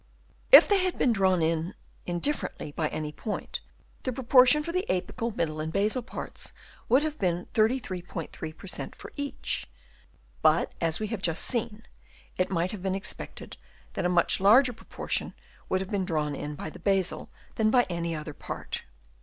[0.51, 1.43] If they had been drawn
[2.07, 3.59] indifferently by any point,
[4.01, 6.53] the proportion for the apical, middle and basal parts
[6.89, 9.67] would have been 33*3 per cent, for each;
[10.41, 11.83] but, as we have just seen,
[12.35, 13.57] it might have been expected
[13.93, 15.35] that a much larger proportion
[15.69, 18.81] would have been drawn in by the basal than by any other part.